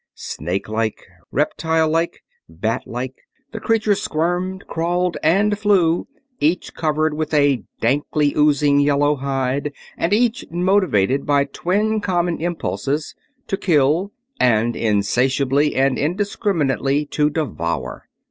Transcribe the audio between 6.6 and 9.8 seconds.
covered with a dankly oozing yellow hide